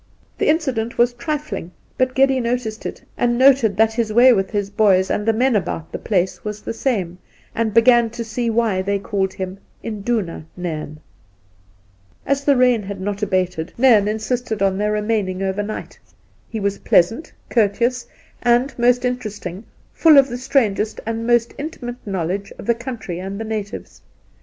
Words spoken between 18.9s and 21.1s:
interesting, Ml of the strangest